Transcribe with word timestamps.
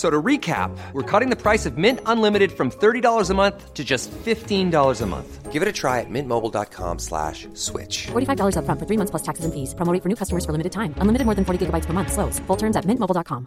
So 0.00 0.08
to 0.08 0.22
recap, 0.22 0.70
we're 0.94 1.02
cutting 1.02 1.28
the 1.28 1.36
price 1.36 1.66
of 1.66 1.76
Mint 1.76 2.00
Unlimited 2.06 2.52
from 2.52 2.70
$30 2.70 3.28
a 3.28 3.34
month 3.34 3.74
to 3.74 3.84
just 3.84 4.10
$15 4.10 5.02
a 5.02 5.06
month. 5.06 5.52
Give 5.52 5.60
it 5.60 5.68
a 5.68 5.72
try 5.72 6.00
at 6.00 6.08
mintmobile.com 6.08 6.98
slash 6.98 7.46
switch. 7.52 8.08
$45 8.08 8.56
upfront 8.56 8.78
for 8.80 8.86
three 8.86 8.96
months 8.96 9.10
plus 9.10 9.22
taxes 9.22 9.44
and 9.44 9.52
fees. 9.52 9.74
Promo 9.74 9.92
rate 9.92 10.02
for 10.02 10.08
new 10.08 10.16
customers 10.16 10.46
for 10.46 10.52
limited 10.52 10.72
time. 10.72 10.94
Unlimited 11.02 11.26
more 11.26 11.34
than 11.34 11.44
40 11.44 11.66
gigabytes 11.66 11.86
per 11.86 11.92
month. 11.92 12.12
Slows. 12.12 12.40
Full 12.46 12.56
terms 12.56 12.76
at 12.76 12.86
mintmobile.com. 12.86 13.44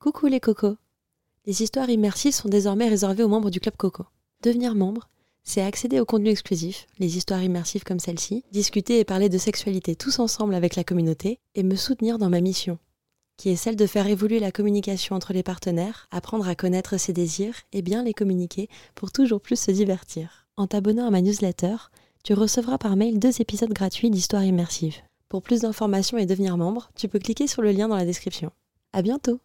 Coucou 0.00 0.28
les 0.28 0.40
cocos. 0.40 0.78
Les 1.44 1.60
histoires 1.60 1.90
immersives 1.90 2.34
sont 2.34 2.48
désormais 2.48 2.88
réservées 2.88 3.24
aux 3.24 3.28
membres 3.28 3.50
du 3.50 3.60
Club 3.60 3.76
Coco. 3.76 4.06
Devenir 4.42 4.74
membre, 4.74 5.10
c'est 5.42 5.60
accéder 5.60 6.00
au 6.00 6.06
contenu 6.06 6.30
exclusif, 6.30 6.86
les 6.98 7.18
histoires 7.18 7.42
immersives 7.42 7.84
comme 7.84 8.00
celle-ci, 8.00 8.44
discuter 8.52 9.00
et 9.00 9.04
parler 9.04 9.28
de 9.28 9.36
sexualité 9.36 9.96
tous 9.96 10.18
ensemble 10.18 10.54
avec 10.54 10.76
la 10.76 10.84
communauté 10.84 11.40
et 11.54 11.62
me 11.62 11.76
soutenir 11.76 12.16
dans 12.16 12.30
ma 12.30 12.40
mission 12.40 12.78
qui 13.38 13.48
est 13.48 13.56
celle 13.56 13.76
de 13.76 13.86
faire 13.86 14.06
évoluer 14.06 14.40
la 14.40 14.52
communication 14.52 15.16
entre 15.16 15.32
les 15.32 15.42
partenaires, 15.42 16.08
apprendre 16.10 16.46
à 16.46 16.54
connaître 16.54 16.98
ses 16.98 17.14
désirs 17.14 17.54
et 17.72 17.80
bien 17.80 18.02
les 18.02 18.12
communiquer 18.12 18.68
pour 18.94 19.12
toujours 19.12 19.40
plus 19.40 19.58
se 19.58 19.70
divertir. 19.70 20.46
En 20.56 20.66
t'abonnant 20.66 21.06
à 21.06 21.10
ma 21.10 21.22
newsletter, 21.22 21.76
tu 22.24 22.34
recevras 22.34 22.76
par 22.76 22.96
mail 22.96 23.18
deux 23.18 23.40
épisodes 23.40 23.72
gratuits 23.72 24.10
d'Histoire 24.10 24.44
immersive. 24.44 24.96
Pour 25.28 25.42
plus 25.42 25.60
d'informations 25.60 26.18
et 26.18 26.26
devenir 26.26 26.56
membre, 26.56 26.90
tu 26.96 27.08
peux 27.08 27.18
cliquer 27.18 27.46
sur 27.46 27.62
le 27.62 27.70
lien 27.70 27.88
dans 27.88 27.96
la 27.96 28.04
description. 28.04 28.50
À 28.92 29.02
bientôt 29.02 29.40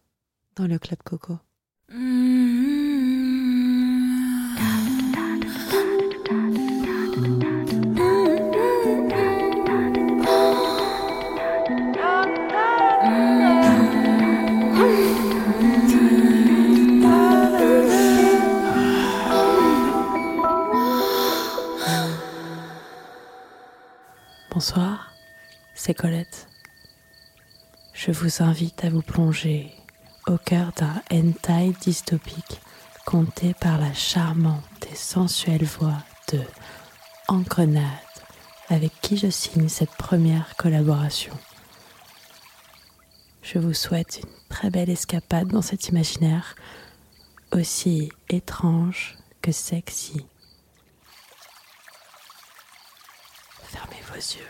dans 0.56 0.66
le 0.66 0.78
Club 0.78 0.98
Coco. 1.04 1.38
Bonsoir, 24.54 25.12
c'est 25.74 25.94
Colette. 25.94 26.46
Je 27.92 28.12
vous 28.12 28.40
invite 28.40 28.84
à 28.84 28.88
vous 28.88 29.02
plonger 29.02 29.74
au 30.28 30.38
cœur 30.38 30.70
d'un 30.76 31.02
hentai 31.10 31.72
dystopique 31.80 32.60
conté 33.04 33.52
par 33.54 33.80
la 33.80 33.92
charmante 33.92 34.86
et 34.92 34.94
sensuelle 34.94 35.64
voix 35.64 35.98
de 36.32 36.38
Engrenade, 37.26 37.82
avec 38.68 38.92
qui 39.00 39.16
je 39.16 39.28
signe 39.28 39.68
cette 39.68 39.96
première 39.96 40.54
collaboration. 40.54 41.34
Je 43.42 43.58
vous 43.58 43.74
souhaite 43.74 44.20
une 44.22 44.48
très 44.48 44.70
belle 44.70 44.90
escapade 44.90 45.48
dans 45.48 45.62
cet 45.62 45.88
imaginaire 45.88 46.54
aussi 47.50 48.08
étrange 48.28 49.18
que 49.42 49.50
sexy. 49.50 50.24
Vos 54.14 54.20
yeux. 54.20 54.46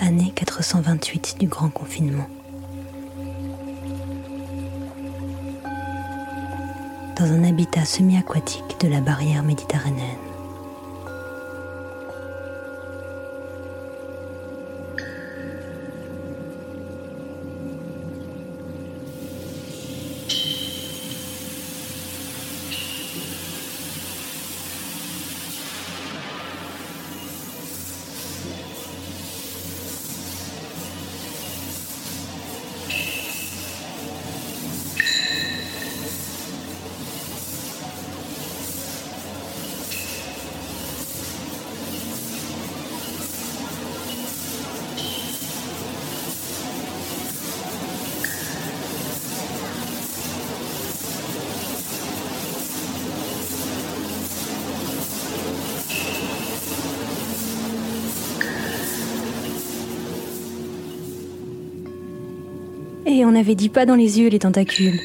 Année 0.00 0.32
428 0.34 1.38
du 1.38 1.46
grand 1.46 1.70
confinement. 1.70 2.28
Dans 7.16 7.24
un 7.24 7.44
habitat 7.44 7.84
semi-aquatique 7.84 8.78
de 8.80 8.88
la 8.88 9.00
barrière 9.00 9.42
méditerranéenne. 9.42 10.35
On 63.26 63.34
avait 63.34 63.54
dit 63.54 63.68
pas 63.68 63.86
dans 63.86 63.96
les 63.96 64.20
yeux 64.20 64.28
les 64.28 64.38
tentacules. 64.38 65.00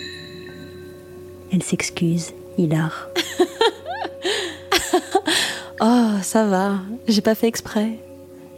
Elle 1.51 1.63
s'excuse, 1.63 2.33
hilar. 2.57 3.09
Oh, 5.83 6.11
ça 6.21 6.45
va, 6.45 6.75
j'ai 7.07 7.21
pas 7.21 7.33
fait 7.33 7.47
exprès. 7.47 7.97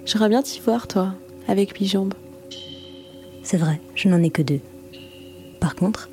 J'aurais 0.05 0.27
bien 0.27 0.41
t'y 0.41 0.59
voir, 0.59 0.89
toi, 0.89 1.13
avec 1.47 1.77
huit 1.77 1.87
jambes. 1.87 2.13
C'est 3.43 3.55
vrai, 3.55 3.79
je 3.95 4.09
n'en 4.09 4.21
ai 4.21 4.29
que 4.29 4.41
deux. 4.41 4.59
Par 5.61 5.73
contre, 5.75 6.09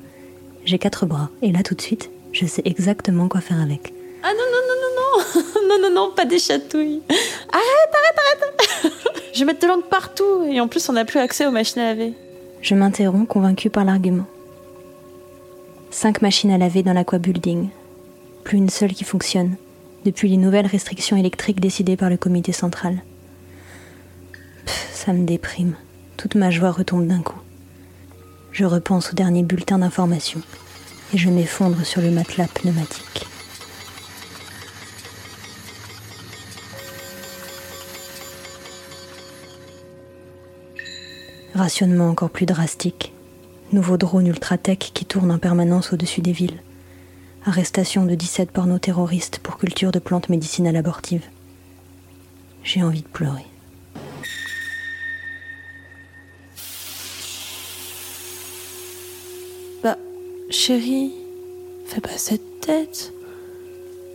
j'ai 0.63 0.79
quatre 0.79 1.05
bras, 1.05 1.29
et 1.41 1.51
là 1.51 1.63
tout 1.63 1.75
de 1.75 1.81
suite, 1.81 2.09
je 2.31 2.45
sais 2.45 2.61
exactement 2.63 3.27
quoi 3.27 3.41
faire 3.41 3.59
avec. 3.59 3.93
Ah 4.23 4.29
non, 4.29 4.45
non, 4.53 4.61
non, 4.69 4.77
non, 4.81 4.93
non 4.95 5.43
Non, 5.67 5.89
non, 5.89 5.93
non, 5.93 6.11
pas 6.15 6.23
des 6.23 6.39
chatouilles 6.39 7.01
Arrête, 7.09 7.91
arrête, 7.91 8.53
arrête 8.83 8.93
Je 9.33 9.39
vais 9.39 9.45
mettre 9.45 9.59
de 9.59 9.67
l'encre 9.67 9.89
partout, 9.89 10.43
et 10.49 10.61
en 10.61 10.69
plus, 10.69 10.87
on 10.87 10.93
n'a 10.93 11.03
plus 11.03 11.19
accès 11.19 11.45
aux 11.45 11.51
machines 11.51 11.81
à 11.81 11.87
laver. 11.87 12.13
Je 12.61 12.75
m'interromps 12.75 13.27
convaincu 13.27 13.71
par 13.71 13.85
l'argument. 13.85 14.27
Cinq 15.89 16.21
machines 16.21 16.51
à 16.51 16.59
laver 16.59 16.83
dans 16.83 16.93
l'aquabuilding. 16.93 17.69
Plus 18.43 18.57
une 18.57 18.69
seule 18.69 18.93
qui 18.93 19.03
fonctionne, 19.03 19.55
depuis 20.05 20.29
les 20.29 20.37
nouvelles 20.37 20.67
restrictions 20.67 21.17
électriques 21.17 21.59
décidées 21.59 21.97
par 21.97 22.11
le 22.11 22.17
comité 22.17 22.51
central. 22.51 23.01
Pff, 24.65 24.89
ça 24.93 25.11
me 25.13 25.25
déprime. 25.25 25.75
Toute 26.17 26.35
ma 26.35 26.51
joie 26.51 26.71
retombe 26.71 27.07
d'un 27.07 27.23
coup. 27.23 27.39
Je 28.51 28.65
repense 28.65 29.11
au 29.11 29.15
dernier 29.15 29.41
bulletin 29.41 29.79
d'information 29.79 30.41
et 31.13 31.17
je 31.17 31.29
m'effondre 31.29 31.83
sur 31.83 32.01
le 32.01 32.11
matelas 32.11 32.47
pneumatique. 32.47 33.25
Rationnement 41.61 42.09
encore 42.09 42.31
plus 42.31 42.47
drastique. 42.47 43.13
Nouveau 43.71 43.95
drone 43.95 44.25
ultra-tech 44.25 44.79
qui 44.79 45.05
tourne 45.05 45.29
en 45.29 45.37
permanence 45.37 45.93
au-dessus 45.93 46.21
des 46.21 46.31
villes. 46.31 46.59
Arrestation 47.45 48.03
de 48.03 48.15
17 48.15 48.49
porno-terroristes 48.49 49.37
pour 49.37 49.59
culture 49.59 49.91
de 49.91 49.99
plantes 49.99 50.29
médicinales 50.29 50.75
abortives. 50.75 51.23
J'ai 52.63 52.81
envie 52.81 53.03
de 53.03 53.07
pleurer. 53.07 53.45
Bah, 59.83 59.97
chérie, 60.49 61.11
fais 61.85 62.01
pas 62.01 62.17
cette 62.17 62.61
tête. 62.61 63.13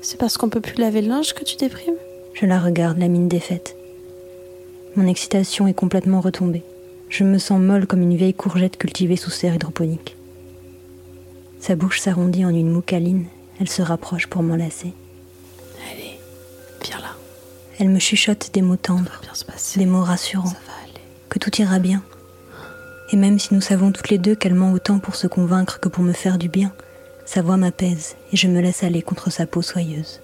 C'est 0.03 0.19
parce 0.19 0.37
qu'on 0.37 0.49
peut 0.49 0.61
plus 0.61 0.81
laver 0.81 1.01
le 1.01 1.11
linge 1.11 1.33
que 1.33 1.45
tu 1.45 1.55
déprimes? 1.55 1.95
Je 2.35 2.45
la 2.45 2.59
regarde, 2.59 2.99
la 2.99 3.07
mine 3.07 3.29
défaite. 3.29 3.77
Mon 4.97 5.07
excitation 5.07 5.69
est 5.69 5.75
complètement 5.75 6.21
retombée. 6.21 6.65
Je 7.08 7.25
me 7.25 7.38
sens 7.38 7.61
molle 7.61 7.87
comme 7.87 8.03
une 8.03 8.17
vieille 8.17 8.35
courgette 8.35 8.76
cultivée 8.76 9.17
sous 9.17 9.31
serre 9.31 9.55
hydroponique. 9.55 10.17
Sa 11.61 11.76
bouche 11.76 12.00
s'arrondit 12.00 12.44
en 12.44 12.50
une 12.50 12.70
moue 12.70 12.82
câline. 12.82 13.26
Elle 13.61 13.69
se 13.69 13.82
rapproche 13.82 14.26
pour 14.26 14.43
m'enlacer. 14.43 14.93
Allez, 15.91 16.19
viens 16.85 16.99
là. 16.99 17.17
Elle 17.79 17.88
me 17.88 17.99
chuchote 17.99 18.50
des 18.53 18.62
mots 18.62 18.76
tendres, 18.76 19.20
des 19.76 19.87
mots 19.87 20.03
rassurants, 20.03 20.53
que 21.29 21.38
tout 21.38 21.61
ira 21.61 21.79
bien. 21.79 22.03
Et 23.12 23.17
même 23.17 23.38
si 23.38 23.55
nous 23.55 23.61
savons 23.61 23.93
toutes 23.93 24.11
les 24.11 24.19
deux 24.19 24.35
qu'elle 24.35 24.55
ment 24.55 24.73
autant 24.73 24.99
pour 24.99 25.14
se 25.14 25.26
convaincre 25.26 25.81
que 25.81 25.88
pour 25.88 26.02
me 26.02 26.12
faire 26.12 26.38
du 26.38 26.49
bien, 26.49 26.73
sa 27.25 27.41
voix 27.43 27.56
m'apaise 27.56 28.17
et 28.32 28.37
je 28.37 28.49
me 28.49 28.61
laisse 28.61 28.82
aller 28.82 29.02
contre 29.02 29.31
sa 29.31 29.47
peau 29.47 29.62
soyeuse. 29.62 30.20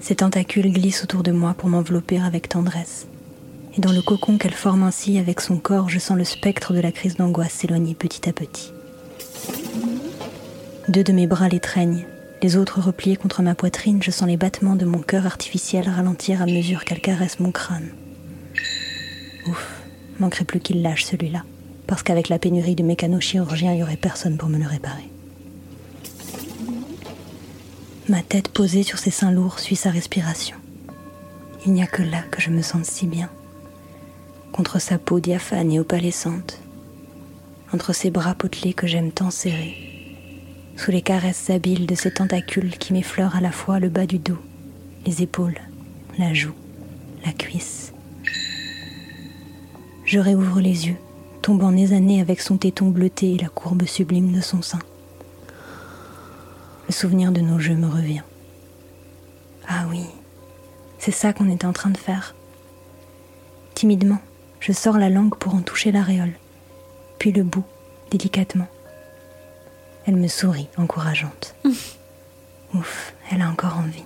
Ses 0.00 0.16
tentacules 0.16 0.72
glissent 0.72 1.04
autour 1.04 1.22
de 1.22 1.32
moi 1.32 1.54
pour 1.54 1.68
m'envelopper 1.68 2.18
avec 2.20 2.48
tendresse. 2.48 3.06
Dans 3.80 3.92
le 3.92 4.02
cocon 4.02 4.36
qu'elle 4.36 4.52
forme 4.52 4.82
ainsi 4.82 5.16
avec 5.16 5.40
son 5.40 5.56
corps, 5.56 5.88
je 5.88 5.98
sens 5.98 6.18
le 6.18 6.24
spectre 6.24 6.74
de 6.74 6.80
la 6.80 6.92
crise 6.92 7.16
d'angoisse 7.16 7.54
s'éloigner 7.54 7.94
petit 7.94 8.28
à 8.28 8.32
petit. 8.34 8.74
Deux 10.88 11.02
de 11.02 11.14
mes 11.14 11.26
bras 11.26 11.48
l'étreignent, 11.48 12.04
les 12.42 12.58
autres 12.58 12.82
repliés 12.82 13.16
contre 13.16 13.40
ma 13.40 13.54
poitrine, 13.54 14.02
je 14.02 14.10
sens 14.10 14.28
les 14.28 14.36
battements 14.36 14.76
de 14.76 14.84
mon 14.84 14.98
cœur 14.98 15.24
artificiel 15.24 15.88
ralentir 15.88 16.42
à 16.42 16.44
mesure 16.44 16.84
qu'elle 16.84 17.00
caresse 17.00 17.40
mon 17.40 17.52
crâne. 17.52 17.88
Ouf, 19.48 19.82
manquerait 20.18 20.44
plus 20.44 20.60
qu'il 20.60 20.82
lâche 20.82 21.04
celui-là, 21.06 21.44
parce 21.86 22.02
qu'avec 22.02 22.28
la 22.28 22.38
pénurie 22.38 22.74
de 22.74 22.82
mécano-chirurgiens, 22.82 23.72
il 23.72 23.76
n'y 23.76 23.82
aurait 23.82 23.96
personne 23.96 24.36
pour 24.36 24.50
me 24.50 24.58
le 24.58 24.66
réparer. 24.66 25.08
Ma 28.10 28.20
tête 28.20 28.48
posée 28.48 28.82
sur 28.82 28.98
ses 28.98 29.10
seins 29.10 29.32
lourds 29.32 29.58
suit 29.58 29.76
sa 29.76 29.90
respiration. 29.90 30.58
Il 31.64 31.72
n'y 31.72 31.82
a 31.82 31.86
que 31.86 32.02
là 32.02 32.20
que 32.30 32.42
je 32.42 32.50
me 32.50 32.60
sente 32.60 32.84
si 32.84 33.06
bien. 33.06 33.30
Contre 34.52 34.80
sa 34.80 34.98
peau 34.98 35.20
diaphane 35.20 35.72
et 35.72 35.80
opalescente, 35.80 36.60
entre 37.72 37.92
ses 37.92 38.10
bras 38.10 38.34
potelés 38.34 38.74
que 38.74 38.86
j'aime 38.86 39.12
tant 39.12 39.30
serrer, 39.30 39.76
sous 40.76 40.90
les 40.90 41.02
caresses 41.02 41.50
habiles 41.50 41.86
de 41.86 41.94
ses 41.94 42.12
tentacules 42.12 42.76
qui 42.78 42.92
m'effleurent 42.92 43.36
à 43.36 43.40
la 43.40 43.52
fois 43.52 43.78
le 43.78 43.88
bas 43.88 44.06
du 44.06 44.18
dos, 44.18 44.38
les 45.06 45.22
épaules, 45.22 45.58
la 46.18 46.34
joue, 46.34 46.54
la 47.24 47.32
cuisse. 47.32 47.92
Je 50.04 50.18
réouvre 50.18 50.60
les 50.60 50.88
yeux, 50.88 50.96
tombant 51.42 51.70
nez 51.70 51.92
à 51.92 52.00
nez 52.00 52.20
avec 52.20 52.40
son 52.40 52.56
téton 52.56 52.88
bleuté 52.88 53.34
et 53.34 53.38
la 53.38 53.48
courbe 53.48 53.84
sublime 53.86 54.32
de 54.32 54.40
son 54.40 54.62
sein. 54.62 54.80
Le 56.88 56.92
souvenir 56.92 57.30
de 57.30 57.40
nos 57.40 57.60
jeux 57.60 57.76
me 57.76 57.86
revient. 57.86 58.22
Ah 59.68 59.86
oui, 59.88 60.02
c'est 60.98 61.12
ça 61.12 61.32
qu'on 61.32 61.48
était 61.48 61.66
en 61.66 61.72
train 61.72 61.90
de 61.90 61.96
faire. 61.96 62.34
Timidement, 63.74 64.18
je 64.60 64.72
sors 64.72 64.98
la 64.98 65.10
langue 65.10 65.34
pour 65.34 65.54
en 65.54 65.62
toucher 65.62 65.90
l'aréole, 65.90 66.34
puis 67.18 67.32
le 67.32 67.42
bout, 67.42 67.64
délicatement. 68.10 68.68
Elle 70.06 70.16
me 70.16 70.28
sourit, 70.28 70.68
encourageante. 70.76 71.54
Ouf, 72.74 73.14
elle 73.30 73.42
a 73.42 73.48
encore 73.48 73.78
envie. 73.78 74.04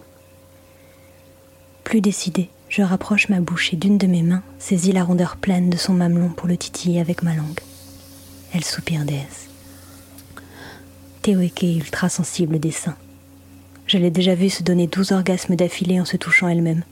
Plus 1.83 2.01
décidée, 2.01 2.49
je 2.69 2.83
rapproche 2.83 3.29
ma 3.29 3.41
bouche 3.41 3.73
et 3.73 3.77
d'une 3.77 3.99
de 3.99 4.07
mes 4.07 4.23
mains 4.23 4.43
saisis 4.59 4.93
la 4.93 5.05
rondeur 5.05 5.37
pleine 5.37 5.71
de 5.71 5.77
son 5.77 5.93
mamelon 5.93 6.31
pour 6.31 6.49
le 6.49 6.57
titiller 6.57 7.01
avec 7.01 7.23
ma 7.23 7.35
langue. 7.35 7.61
Elle 8.53 8.65
soupire 8.65 9.05
déesse. 9.05 9.49
Théoeke 11.23 11.65
est 11.65 11.77
ultra 11.77 12.09
sensible 12.09 12.59
des 12.59 12.71
seins. 12.71 12.97
Je 13.87 13.99
l'ai 13.99 14.11
déjà 14.11 14.35
vue 14.35 14.51
se 14.51 14.63
donner 14.63 14.87
douze 14.87 15.13
orgasmes 15.13 15.57
d'affilée 15.57 16.01
en 16.01 16.05
se 16.05 16.17
touchant 16.17 16.49
elle-même, 16.49 16.85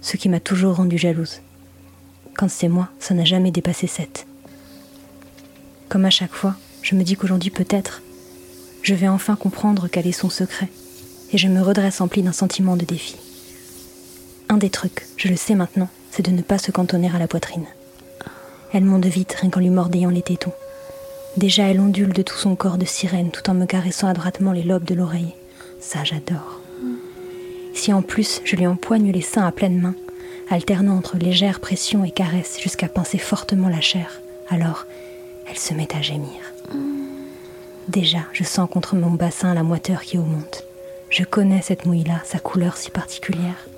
ce 0.00 0.16
qui 0.16 0.28
m'a 0.28 0.40
toujours 0.40 0.76
rendue 0.76 0.98
jalouse. 0.98 1.40
Quand 2.36 2.50
c'est 2.50 2.68
moi, 2.68 2.88
ça 2.98 3.14
n'a 3.14 3.24
jamais 3.24 3.50
dépassé 3.50 3.86
sept. 3.86 4.26
Comme 5.88 6.04
à 6.04 6.10
chaque 6.10 6.34
fois, 6.34 6.54
je 6.82 6.94
me 6.94 7.02
dis 7.02 7.16
qu'aujourd'hui 7.16 7.50
peut-être, 7.50 8.02
je 8.82 8.94
vais 8.94 9.08
enfin 9.08 9.36
comprendre 9.36 9.88
quel 9.90 10.06
est 10.06 10.12
son 10.12 10.28
secret, 10.28 10.68
et 11.32 11.38
je 11.38 11.48
me 11.48 11.62
redresse 11.62 12.00
empli 12.00 12.22
d'un 12.22 12.32
sentiment 12.32 12.76
de 12.76 12.84
défi. 12.84 13.16
Un 14.48 14.58
des 14.58 14.70
trucs, 14.70 15.06
je 15.16 15.28
le 15.28 15.36
sais 15.36 15.54
maintenant, 15.54 15.88
c'est 16.10 16.24
de 16.24 16.30
ne 16.30 16.42
pas 16.42 16.58
se 16.58 16.70
cantonner 16.70 17.10
à 17.12 17.18
la 17.18 17.26
poitrine. 17.26 17.66
Elle 18.72 18.84
monte 18.84 19.06
vite 19.06 19.34
rien 19.40 19.48
qu'en 19.48 19.60
lui 19.60 19.70
mordillant 19.70 20.10
les 20.10 20.22
tétons. 20.22 20.52
Déjà, 21.38 21.64
elle 21.64 21.80
ondule 21.80 22.12
de 22.12 22.22
tout 22.22 22.36
son 22.36 22.54
corps 22.54 22.78
de 22.78 22.84
sirène 22.84 23.30
tout 23.30 23.48
en 23.48 23.54
me 23.54 23.64
caressant 23.64 24.08
adroitement 24.08 24.52
les 24.52 24.62
lobes 24.62 24.84
de 24.84 24.94
l'oreille. 24.94 25.34
Ça, 25.80 26.04
j'adore. 26.04 26.60
Si 27.74 27.92
en 27.92 28.02
plus 28.02 28.40
je 28.44 28.56
lui 28.56 28.66
empoigne 28.66 29.10
les 29.10 29.22
seins 29.22 29.46
à 29.46 29.52
pleine 29.52 29.80
main, 29.80 29.94
alternant 30.48 30.96
entre 30.96 31.18
légère 31.18 31.60
pression 31.60 32.04
et 32.04 32.10
caresse 32.10 32.58
jusqu'à 32.60 32.88
pincer 32.88 33.18
fortement 33.18 33.68
la 33.68 33.80
chair, 33.80 34.20
alors 34.48 34.86
elle 35.48 35.58
se 35.58 35.74
met 35.74 35.94
à 35.94 36.02
gémir. 36.02 36.40
Déjà, 37.88 38.20
je 38.32 38.44
sens 38.44 38.68
contre 38.68 38.96
mon 38.96 39.10
bassin 39.10 39.54
la 39.54 39.62
moiteur 39.62 40.02
qui 40.02 40.18
augmente. 40.18 40.64
Je 41.08 41.24
connais 41.24 41.62
cette 41.62 41.86
mouille-là, 41.86 42.20
sa 42.24 42.38
couleur 42.38 42.76
si 42.76 42.90
particulière. 42.90 43.68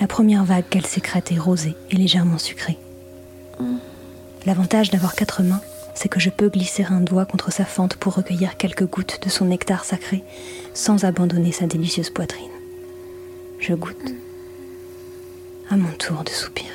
La 0.00 0.08
première 0.08 0.44
vague 0.44 0.68
qu'elle 0.68 0.86
sécrète 0.86 1.30
est 1.30 1.38
rosée 1.38 1.76
et 1.90 1.96
légèrement 1.96 2.38
sucrée. 2.38 2.78
L'avantage 4.44 4.90
d'avoir 4.90 5.14
quatre 5.14 5.42
mains, 5.42 5.60
c'est 5.94 6.08
que 6.08 6.20
je 6.20 6.30
peux 6.30 6.48
glisser 6.48 6.84
un 6.84 7.00
doigt 7.00 7.24
contre 7.24 7.52
sa 7.52 7.64
fente 7.64 7.96
pour 7.96 8.14
recueillir 8.14 8.56
quelques 8.56 8.86
gouttes 8.86 9.18
de 9.22 9.30
son 9.30 9.46
nectar 9.46 9.84
sacré 9.84 10.22
sans 10.74 11.04
abandonner 11.04 11.52
sa 11.52 11.66
délicieuse 11.66 12.10
poitrine. 12.10 12.50
Je 13.58 13.74
goûte. 13.74 14.12
À 15.68 15.76
mon 15.76 15.90
tour 15.98 16.22
de 16.22 16.30
soupirer. 16.30 16.70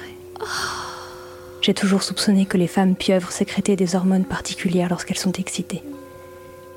J'ai 1.61 1.73
toujours 1.73 2.03
soupçonné 2.03 2.45
que 2.45 2.57
les 2.57 2.67
femmes 2.67 2.95
pieuvres 2.95 3.31
sécrétaient 3.31 3.77
des 3.77 3.95
hormones 3.95 4.25
particulières 4.25 4.89
lorsqu'elles 4.89 5.17
sont 5.17 5.31
excitées. 5.31 5.81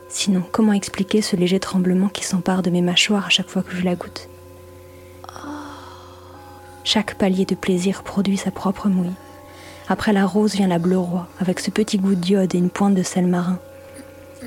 Sinon, 0.08 0.44
comment 0.52 0.72
expliquer 0.74 1.22
ce 1.22 1.34
léger 1.34 1.58
tremblement 1.58 2.08
qui 2.08 2.22
s'empare 2.22 2.62
de 2.62 2.70
mes 2.70 2.82
mâchoires 2.82 3.26
à 3.26 3.30
chaque 3.30 3.48
fois 3.48 3.64
que 3.64 3.74
je 3.74 3.82
la 3.82 3.96
goûte? 3.96 4.28
Chaque 6.84 7.18
palier 7.18 7.46
de 7.46 7.56
plaisir 7.56 8.04
produit 8.04 8.36
sa 8.36 8.52
propre 8.52 8.88
mouille. 8.88 9.10
Après 9.88 10.12
la 10.12 10.24
rose 10.24 10.54
vient 10.54 10.68
la 10.68 10.78
bleu 10.78 10.98
roi, 10.98 11.26
avec 11.40 11.58
ce 11.58 11.72
petit 11.72 11.98
goût 11.98 12.14
d'iode 12.14 12.54
et 12.54 12.58
une 12.58 12.70
pointe 12.70 12.94
de 12.94 13.02
sel 13.02 13.26
marin. 13.26 13.58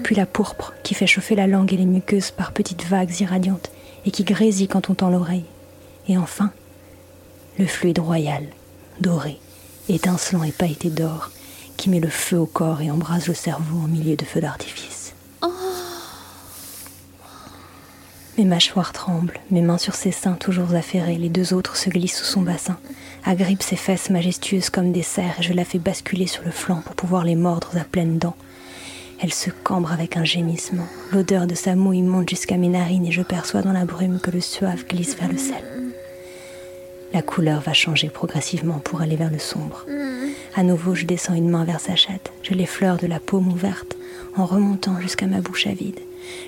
Puis 0.04 0.16
la 0.16 0.26
pourpre, 0.26 0.74
qui 0.84 0.94
fait 0.94 1.08
chauffer 1.08 1.36
la 1.36 1.48
langue 1.48 1.74
et 1.74 1.78
les 1.78 1.86
muqueuses 1.86 2.32
par 2.32 2.54
petites 2.54 2.86
vagues 2.86 3.20
irradiantes 3.20 3.72
et 4.06 4.12
qui 4.12 4.24
grésille 4.24 4.70
quand 4.70 4.90
on 4.90 4.94
tend 4.94 5.10
l'oreille. 5.10 5.46
Et 6.08 6.18
enfin, 6.18 6.52
le 7.58 7.66
fluide 7.66 8.00
royal, 8.00 8.44
doré, 9.02 9.40
étincelant 9.90 10.44
et 10.44 10.52
pailleté 10.52 10.90
d'or, 10.90 11.32
qui 11.76 11.90
met 11.90 12.00
le 12.00 12.10
feu 12.10 12.38
au 12.38 12.46
corps 12.46 12.82
et 12.82 12.92
embrase 12.92 13.28
le 13.28 13.34
cerveau 13.34 13.80
en 13.80 13.88
milieu 13.88 14.16
de 14.16 14.26
feux 14.26 14.42
d'artifice. 14.42 15.14
Mes 18.38 18.46
mâchoires 18.46 18.94
tremblent, 18.94 19.40
mes 19.50 19.62
mains 19.62 19.80
sur 19.80 19.96
ses 19.96 20.12
seins 20.12 20.36
toujours 20.36 20.76
affairés, 20.76 21.18
les 21.18 21.30
deux 21.30 21.56
autres 21.56 21.76
se 21.76 21.90
glissent 21.90 22.20
sous 22.20 22.26
son 22.26 22.42
bassin, 22.42 22.78
agrippent 23.26 23.64
ses 23.64 23.76
fesses 23.76 24.12
majestueuses 24.12 24.70
comme 24.70 24.92
des 24.92 25.02
cerfs 25.02 25.40
et 25.40 25.44
je 25.44 25.54
la 25.54 25.66
fais 25.66 25.80
basculer 25.80 26.28
sur 26.28 26.44
le 26.44 26.52
flanc 26.52 26.82
pour 26.86 26.94
pouvoir 26.94 27.24
les 27.24 27.36
mordre 27.36 27.72
à 27.76 27.84
pleines 27.84 28.20
dents. 28.20 28.38
Elle 29.20 29.34
se 29.34 29.50
cambre 29.50 29.92
avec 29.92 30.18
un 30.18 30.24
gémissement. 30.24 30.86
L'odeur 31.12 31.48
de 31.48 31.56
sa 31.56 31.74
mouille 31.76 32.04
monte 32.04 32.30
jusqu'à 32.30 32.58
mes 32.58 32.68
narines 32.68 33.08
et 33.08 33.12
je 33.12 33.24
perçois 33.24 33.64
dans 33.64 33.72
la 33.72 33.86
brume 33.86 34.20
que 34.20 34.30
le 34.30 34.42
suave 34.42 34.86
glisse 34.86 35.18
vers 35.18 35.32
le 35.32 35.40
sel. 35.40 35.77
La 37.14 37.22
couleur 37.22 37.62
va 37.62 37.74
changer 37.74 38.10
progressivement 38.10 38.80
pour 38.80 39.02
aller 39.02 39.16
vers 39.16 39.32
le 39.32 39.40
sombre. 39.40 39.86
À 40.56 40.64
nouveau, 40.64 40.96
je 40.96 41.06
descends 41.06 41.36
une 41.36 41.50
main 41.50 41.64
vers 41.64 41.80
sa 41.80 41.96
chatte. 41.96 42.32
Je 42.44 42.54
l'effleure 42.54 42.98
de 42.98 43.08
la 43.08 43.20
paume 43.20 43.48
ouverte 43.48 43.96
en 44.36 44.46
remontant 44.46 45.00
jusqu'à 45.00 45.28
ma 45.28 45.42
bouche 45.42 45.68
avide. 45.68 46.00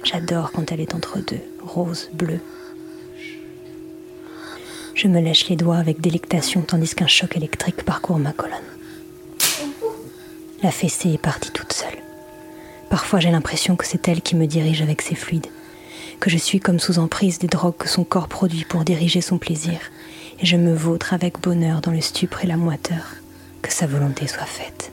J'adore 0.04 0.52
quand 0.52 0.72
elle 0.72 0.82
est 0.82 0.96
entre 0.96 1.20
deux, 1.20 1.42
rose, 1.64 2.10
bleu. 2.14 2.40
Je 4.94 5.08
me 5.08 5.22
lèche 5.22 5.48
les 5.48 5.56
doigts 5.56 5.78
avec 5.78 6.02
délectation 6.02 6.62
tandis 6.62 6.94
qu'un 6.94 7.08
choc 7.08 7.38
électrique 7.38 7.84
parcourt 7.84 8.20
ma 8.20 8.34
colonne. 8.34 8.58
La 10.62 10.72
fessée 10.72 11.14
est 11.14 11.22
partie 11.22 11.52
toute 11.52 11.72
seule. 11.72 11.88
Parfois 12.90 13.22
j'ai 13.22 13.32
l'impression 13.32 13.78
que 13.78 13.86
c'est 13.86 14.10
elle 14.10 14.22
qui 14.22 14.36
me 14.36 14.46
dirige 14.46 14.82
avec 14.82 15.02
ses 15.02 15.16
fluides, 15.16 15.48
que 16.20 16.30
je 16.30 16.38
suis 16.38 16.60
comme 16.60 16.80
sous 16.80 17.00
emprise 17.00 17.40
des 17.40 17.48
drogues 17.48 17.78
que 17.78 17.88
son 17.88 18.04
corps 18.04 18.28
produit 18.28 18.66
pour 18.66 18.84
diriger 18.84 19.22
son 19.22 19.38
plaisir, 19.38 19.80
et 20.42 20.46
je 20.46 20.58
me 20.58 20.74
vautre 20.74 21.14
avec 21.14 21.40
bonheur 21.42 21.82
dans 21.82 21.92
le 21.92 22.02
stupre 22.02 22.44
et 22.44 22.48
la 22.48 22.58
moiteur. 22.58 23.16
que 23.62 23.74
sa 23.74 23.88
volonté 23.88 24.26
soit 24.26 24.46
faite. 24.46 24.90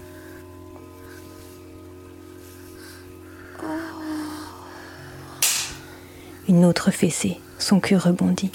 Une 6.49 6.65
autre 6.65 6.91
fessée, 6.91 7.39
son 7.59 7.79
cul 7.79 7.97
rebondit. 7.97 8.51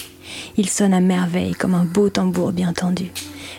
Il 0.58 0.70
sonne 0.70 0.94
à 0.94 1.00
merveille 1.00 1.54
comme 1.54 1.76
un 1.76 1.86
beau 1.86 2.10
tambour 2.10 2.52
bien 2.52 2.74
tendu. 2.74 3.12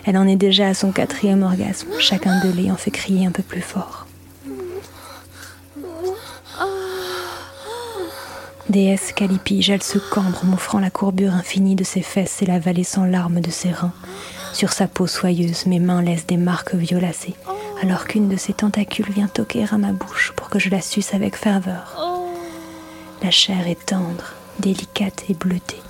Elle 0.05 0.19
en 0.19 0.29
est 0.29 0.37
déjà 0.37 0.69
à 0.69 0.75
son 0.75 0.93
quatrième 0.93 1.43
orgasme, 1.43 1.89
chacun 2.01 2.45
de 2.45 2.51
les 2.51 2.71
en 2.71 2.77
fait 2.77 2.91
crier 2.91 3.27
un 3.27 3.31
peu 3.31 3.43
plus 3.43 3.63
fort. 3.63 4.07
Déesse 8.73 9.13
Callipige, 9.13 9.69
elle 9.69 9.83
se 9.83 9.99
cambre, 9.99 10.47
m'offrant 10.47 10.79
la 10.79 10.89
courbure 10.89 11.35
infinie 11.35 11.75
de 11.75 11.85
ses 11.85 12.01
fesses 12.01 12.41
et 12.41 12.47
la 12.47 12.59
vallée 12.59 12.85
sans 12.85 13.05
larmes 13.05 13.43
de 13.43 13.51
ses 13.51 13.71
reins. 13.71 13.93
Sur 14.55 14.73
sa 14.73 14.89
peau 14.89 15.07
soyeuse, 15.07 15.67
mes 15.67 15.79
mains 15.79 16.01
laissent 16.01 16.27
des 16.27 16.39
marques 16.39 16.75
violacées, 16.75 17.35
alors 17.83 18.07
qu'une 18.07 18.31
de 18.31 18.37
ses 18.39 18.55
tentacules 18.55 19.13
vient 19.13 19.29
toquer 19.29 19.67
à 19.71 19.77
ma 19.77 19.93
bouche 19.93 20.33
pour 20.37 20.49
que 20.49 20.59
je 20.59 20.71
la 20.71 20.81
suce 20.81 21.13
avec 21.13 21.37
ferveur. 21.37 21.99
La 23.23 23.31
chair 23.31 23.69
est 23.69 23.85
tendre, 23.85 24.33
délicate 24.59 25.25
et 25.29 25.35
bleutée. 25.35 25.83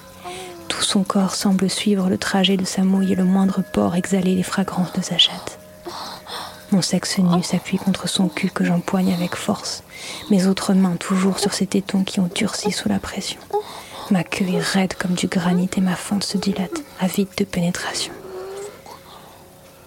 Tout 0.66 0.82
son 0.82 1.04
corps 1.04 1.36
semble 1.36 1.70
suivre 1.70 2.10
le 2.10 2.18
trajet 2.18 2.56
de 2.56 2.64
sa 2.64 2.82
mouille 2.82 3.12
et 3.12 3.16
le 3.16 3.22
moindre 3.22 3.62
pore 3.62 3.94
exhaler 3.94 4.34
les 4.34 4.42
fragrances 4.42 4.92
de 4.92 5.02
sa 5.02 5.18
chatte. 5.18 5.60
Mon 6.72 6.82
sexe 6.82 7.18
nu 7.18 7.44
s'appuie 7.44 7.78
contre 7.78 8.08
son 8.08 8.28
cul 8.28 8.50
que 8.50 8.64
j'empoigne 8.64 9.12
avec 9.12 9.36
force, 9.36 9.84
mes 10.30 10.46
autres 10.46 10.74
mains 10.74 10.96
toujours 10.96 11.38
sur 11.38 11.52
ses 11.52 11.66
tétons 11.66 12.04
qui 12.04 12.20
ont 12.20 12.30
durci 12.34 12.72
sous 12.72 12.88
la 12.88 12.98
pression. 12.98 13.40
Ma 14.10 14.24
queue 14.24 14.46
est 14.48 14.60
raide 14.60 14.94
comme 14.94 15.14
du 15.14 15.26
granit 15.26 15.70
et 15.76 15.80
ma 15.80 15.96
fente 15.96 16.24
se 16.24 16.38
dilate, 16.38 16.82
avide 17.00 17.28
de 17.36 17.44
pénétration. 17.44 18.12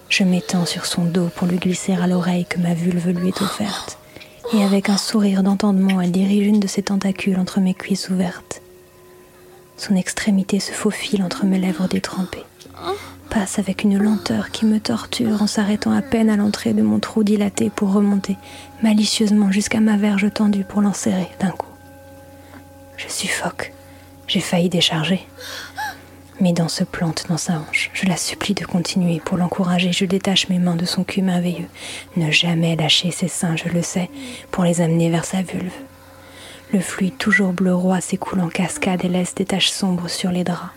Je 0.09 0.23
m'étends 0.23 0.65
sur 0.65 0.85
son 0.85 1.05
dos 1.05 1.29
pour 1.35 1.47
lui 1.47 1.57
glisser 1.57 1.93
à 1.93 2.07
l'oreille 2.07 2.45
que 2.45 2.59
ma 2.59 2.73
vulve 2.73 3.09
lui 3.09 3.29
est 3.29 3.41
offerte, 3.41 3.97
et 4.53 4.63
avec 4.63 4.89
un 4.89 4.97
sourire 4.97 5.43
d'entendement, 5.43 5.99
elle 5.99 6.11
dirige 6.11 6.47
une 6.47 6.59
de 6.59 6.67
ses 6.67 6.83
tentacules 6.83 7.39
entre 7.39 7.59
mes 7.59 7.73
cuisses 7.73 8.09
ouvertes. 8.09 8.61
Son 9.77 9.95
extrémité 9.95 10.59
se 10.59 10.71
faufile 10.71 11.23
entre 11.23 11.45
mes 11.45 11.59
lèvres 11.59 11.87
détrempées 11.87 12.43
avec 13.35 13.83
une 13.83 13.97
lenteur 13.97 14.49
qui 14.49 14.65
me 14.65 14.79
torture 14.79 15.41
en 15.41 15.47
s'arrêtant 15.47 15.91
à 15.91 16.01
peine 16.01 16.29
à 16.29 16.37
l'entrée 16.37 16.73
de 16.73 16.81
mon 16.81 16.99
trou 16.99 17.23
dilaté 17.23 17.69
pour 17.69 17.91
remonter 17.91 18.37
malicieusement 18.81 19.51
jusqu'à 19.51 19.81
ma 19.81 19.97
verge 19.97 20.31
tendue 20.33 20.63
pour 20.63 20.81
l'enserrer 20.81 21.27
d'un 21.39 21.51
coup. 21.51 21.71
Je 22.95 23.09
suffoque. 23.09 23.73
J'ai 24.27 24.39
failli 24.39 24.69
décharger. 24.69 25.27
Mes 26.39 26.53
dents 26.53 26.69
se 26.69 26.85
plantent 26.85 27.25
dans 27.27 27.37
sa 27.37 27.59
hanche. 27.59 27.91
Je 27.93 28.05
la 28.05 28.17
supplie 28.17 28.53
de 28.53 28.65
continuer. 28.65 29.19
Pour 29.19 29.37
l'encourager, 29.37 29.91
je 29.91 30.05
détache 30.05 30.49
mes 30.49 30.59
mains 30.59 30.75
de 30.75 30.85
son 30.85 31.03
cul 31.03 31.21
merveilleux. 31.21 31.67
Ne 32.15 32.31
jamais 32.31 32.75
lâcher 32.75 33.11
ses 33.11 33.27
seins, 33.27 33.57
je 33.57 33.69
le 33.69 33.81
sais, 33.81 34.09
pour 34.51 34.63
les 34.63 34.81
amener 34.81 35.09
vers 35.09 35.25
sa 35.25 35.41
vulve. 35.41 35.73
Le 36.73 36.79
fluide 36.79 37.17
toujours 37.17 37.53
bleu 37.53 37.75
roi 37.75 38.01
s'écoule 38.01 38.39
en 38.39 38.49
cascade 38.49 39.03
et 39.03 39.09
laisse 39.09 39.35
des 39.35 39.45
taches 39.45 39.69
sombres 39.69 40.09
sur 40.09 40.31
les 40.31 40.43
draps. 40.43 40.71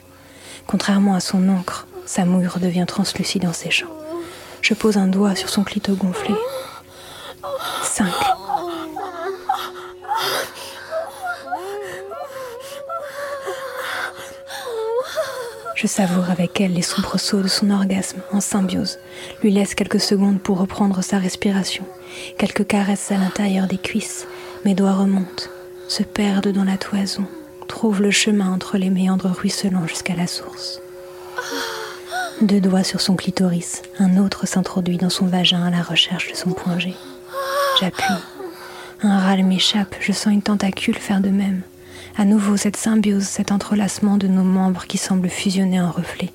Contrairement 0.66 1.14
à 1.14 1.20
son 1.20 1.48
encre, 1.48 1.87
sa 2.08 2.24
mouille 2.24 2.46
redevient 2.46 2.86
translucide 2.88 3.44
en 3.44 3.52
séchant. 3.52 3.90
Je 4.62 4.72
pose 4.72 4.96
un 4.96 5.08
doigt 5.08 5.36
sur 5.36 5.50
son 5.50 5.62
clito 5.62 5.94
gonflé. 5.94 6.34
5. 7.84 8.06
Je 15.74 15.86
savoure 15.86 16.30
avec 16.30 16.58
elle 16.62 16.72
les 16.72 16.82
soubresauts 16.82 17.42
de 17.42 17.46
son 17.46 17.70
orgasme 17.70 18.22
en 18.32 18.40
symbiose, 18.40 18.98
lui 19.42 19.50
laisse 19.50 19.74
quelques 19.74 20.00
secondes 20.00 20.40
pour 20.40 20.58
reprendre 20.58 21.02
sa 21.02 21.18
respiration, 21.18 21.84
quelques 22.38 22.66
caresses 22.66 23.12
à 23.12 23.18
l'intérieur 23.18 23.66
des 23.66 23.76
cuisses, 23.78 24.26
mes 24.64 24.74
doigts 24.74 24.94
remontent, 24.94 25.44
se 25.88 26.02
perdent 26.02 26.48
dans 26.48 26.64
la 26.64 26.78
toison, 26.78 27.26
trouvent 27.68 28.00
le 28.00 28.10
chemin 28.10 28.50
entre 28.50 28.78
les 28.78 28.90
méandres 28.90 29.30
ruisselants 29.30 29.86
jusqu'à 29.86 30.16
la 30.16 30.26
source. 30.26 30.80
Deux 32.40 32.60
doigts 32.60 32.84
sur 32.84 33.00
son 33.00 33.16
clitoris, 33.16 33.82
un 33.98 34.16
autre 34.16 34.46
s'introduit 34.46 34.96
dans 34.96 35.10
son 35.10 35.26
vagin 35.26 35.64
à 35.64 35.70
la 35.70 35.82
recherche 35.82 36.30
de 36.30 36.36
son 36.36 36.50
point 36.50 36.78
G. 36.78 36.94
J'appuie. 37.80 38.04
Un 39.02 39.18
râle 39.18 39.42
m'échappe, 39.42 39.96
je 40.00 40.12
sens 40.12 40.32
une 40.32 40.42
tentacule 40.42 40.94
faire 40.94 41.20
de 41.20 41.30
même. 41.30 41.62
À 42.16 42.24
nouveau 42.24 42.56
cette 42.56 42.76
symbiose, 42.76 43.24
cet 43.24 43.50
entrelacement 43.50 44.18
de 44.18 44.28
nos 44.28 44.44
membres 44.44 44.86
qui 44.86 44.98
semblent 44.98 45.28
fusionner 45.28 45.80
en 45.80 45.90
reflet. 45.90 46.30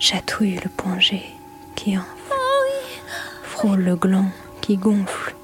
Chatouille 0.00 0.56
le 0.56 0.70
point 0.76 0.98
G 0.98 1.22
qui 1.76 1.96
enfle. 1.96 2.06
Frôle 3.44 3.82
le 3.82 3.94
gland 3.94 4.30
qui 4.60 4.76
gonfle. 4.76 5.36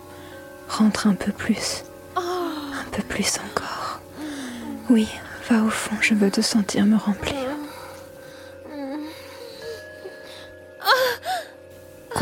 Rentre 0.69 1.07
un 1.07 1.15
peu 1.15 1.31
plus. 1.31 1.85
Un 2.17 2.91
peu 2.91 3.03
plus 3.03 3.39
encore. 3.39 4.01
Oui, 4.91 5.07
va 5.49 5.63
au 5.63 5.71
fond, 5.71 5.95
je 6.01 6.15
veux 6.15 6.31
te 6.33 6.41
sentir 6.41 6.85
me 6.85 6.97
remplir. 6.97 7.42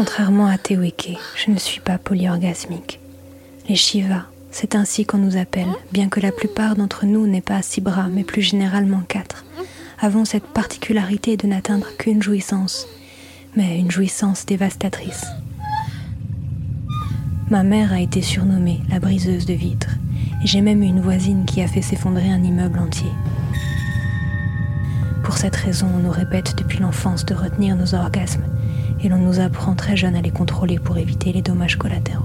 Contrairement 0.00 0.46
à 0.46 0.56
Teweke, 0.56 1.18
je 1.36 1.50
ne 1.50 1.58
suis 1.58 1.82
pas 1.82 1.98
polyorgasmique. 1.98 3.00
Les 3.68 3.76
Shiva, 3.76 4.24
c'est 4.50 4.74
ainsi 4.74 5.04
qu'on 5.04 5.18
nous 5.18 5.36
appelle, 5.36 5.68
bien 5.92 6.08
que 6.08 6.20
la 6.20 6.32
plupart 6.32 6.74
d'entre 6.74 7.04
nous 7.04 7.26
n'aient 7.26 7.42
pas 7.42 7.60
six 7.60 7.82
bras, 7.82 8.08
mais 8.10 8.24
plus 8.24 8.40
généralement 8.40 9.02
quatre, 9.06 9.44
avons 10.00 10.24
cette 10.24 10.46
particularité 10.46 11.36
de 11.36 11.46
n'atteindre 11.46 11.88
qu'une 11.98 12.22
jouissance, 12.22 12.86
mais 13.56 13.78
une 13.78 13.90
jouissance 13.90 14.46
dévastatrice. 14.46 15.26
Ma 17.50 17.62
mère 17.62 17.92
a 17.92 18.00
été 18.00 18.22
surnommée 18.22 18.80
la 18.88 19.00
briseuse 19.00 19.44
de 19.44 19.52
vitres, 19.52 19.96
et 20.42 20.46
j'ai 20.46 20.62
même 20.62 20.82
eu 20.82 20.86
une 20.86 21.02
voisine 21.02 21.44
qui 21.44 21.60
a 21.60 21.68
fait 21.68 21.82
s'effondrer 21.82 22.30
un 22.30 22.42
immeuble 22.42 22.78
entier. 22.78 23.12
Pour 25.24 25.36
cette 25.36 25.56
raison, 25.56 25.88
on 25.94 25.98
nous 25.98 26.10
répète 26.10 26.56
depuis 26.56 26.78
l'enfance 26.78 27.26
de 27.26 27.34
retenir 27.34 27.76
nos 27.76 27.94
orgasmes 27.94 28.46
et 29.02 29.08
l'on 29.08 29.18
nous 29.18 29.40
apprend 29.40 29.74
très 29.74 29.96
jeune 29.96 30.14
à 30.14 30.20
les 30.20 30.30
contrôler 30.30 30.78
pour 30.78 30.98
éviter 30.98 31.32
les 31.32 31.42
dommages 31.42 31.76
collatéraux. 31.76 32.24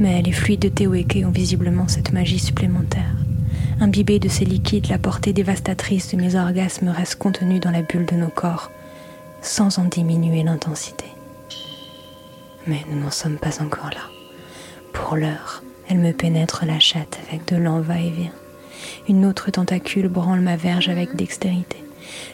Mais 0.00 0.22
les 0.22 0.32
fluides 0.32 0.60
de 0.60 0.68
Teweke 0.68 1.24
ont 1.24 1.30
visiblement 1.30 1.88
cette 1.88 2.12
magie 2.12 2.38
supplémentaire. 2.38 3.14
Imbibés 3.80 4.18
de 4.18 4.28
ces 4.28 4.44
liquides, 4.44 4.88
la 4.88 4.98
portée 4.98 5.32
dévastatrice 5.32 6.10
de 6.12 6.16
mes 6.16 6.34
orgasmes 6.34 6.88
reste 6.88 7.16
contenue 7.16 7.60
dans 7.60 7.70
la 7.70 7.82
bulle 7.82 8.06
de 8.06 8.16
nos 8.16 8.28
corps, 8.28 8.70
sans 9.42 9.78
en 9.78 9.84
diminuer 9.84 10.42
l'intensité. 10.42 11.06
Mais 12.66 12.80
nous 12.90 13.00
n'en 13.00 13.10
sommes 13.10 13.38
pas 13.38 13.62
encore 13.62 13.90
là. 13.90 14.08
Pour 14.92 15.16
l'heure, 15.16 15.62
elle 15.88 15.98
me 15.98 16.12
pénètre 16.12 16.64
la 16.64 16.78
chatte 16.78 17.18
avec 17.28 17.46
de 17.48 17.56
lents 17.56 17.80
va-et-vient. 17.80 18.32
Une 19.08 19.26
autre 19.26 19.50
tentacule 19.50 20.08
branle 20.08 20.40
ma 20.40 20.56
verge 20.56 20.88
avec 20.88 21.16
dextérité. 21.16 21.82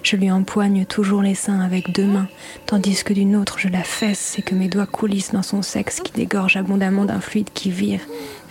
Je 0.02 0.16
lui 0.16 0.30
empoigne 0.30 0.84
toujours 0.84 1.22
les 1.22 1.34
seins 1.34 1.60
avec 1.60 1.92
deux 1.92 2.06
mains, 2.06 2.28
tandis 2.66 3.02
que 3.04 3.12
d'une 3.12 3.36
autre 3.36 3.58
je 3.58 3.68
la 3.68 3.82
fesse 3.82 4.38
et 4.38 4.42
que 4.42 4.54
mes 4.54 4.68
doigts 4.68 4.86
coulissent 4.86 5.32
dans 5.32 5.42
son 5.42 5.62
sexe 5.62 6.00
qui 6.00 6.12
dégorge 6.12 6.56
abondamment 6.56 7.04
d'un 7.04 7.20
fluide 7.20 7.50
qui 7.52 7.70
vire 7.70 8.00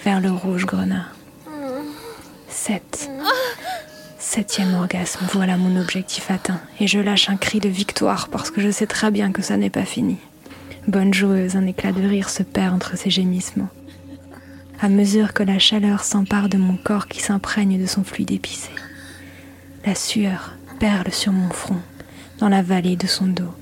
vers 0.04 0.22
le 0.22 0.32
rouge 0.32 0.66
grenat. 0.66 1.08
Sept. 2.50 3.10
Septième 4.20 4.74
orgasme, 4.74 5.26
voilà 5.32 5.58
mon 5.58 5.80
objectif 5.80 6.30
atteint, 6.32 6.60
et 6.80 6.88
je 6.88 7.00
lâche 7.00 7.30
un 7.30 7.38
cri 7.38 7.60
de 7.60 7.70
victoire 7.70 8.28
parce 8.28 8.52
que 8.52 8.62
je 8.62 8.72
sais 8.72 8.88
très 8.88 9.10
bien 9.10 9.32
que 9.32 9.42
ça 9.42 9.58
n'est 9.58 9.70
pas 9.70 9.86
fini. 9.86 10.18
Bonne 10.88 11.14
joueuse, 11.14 11.56
un 11.56 11.66
éclat 11.66 11.92
de 11.92 12.06
rire 12.06 12.30
se 12.30 12.44
perd 12.44 12.74
entre 12.74 12.98
ses 12.98 13.10
gémissements. 13.10 13.70
À 14.82 14.90
mesure 14.90 15.34
que 15.34 15.44
la 15.44 15.60
chaleur 15.60 16.04
s'empare 16.04 16.50
de 16.50 16.58
mon 16.58 16.78
corps 16.78 17.08
qui 17.08 17.22
s'imprègne 17.22 17.80
de 17.80 17.86
son 17.86 18.04
fluide 18.04 18.32
épicé. 18.32 18.70
La 19.86 19.96
sueur, 19.96 20.57
perle 20.80 21.12
sur 21.12 21.32
mon 21.32 21.50
front, 21.50 21.82
dans 22.40 22.50
la 22.50 22.62
vallée 22.62 22.96
de 22.96 23.08
son 23.08 23.26
dos, 23.26 23.54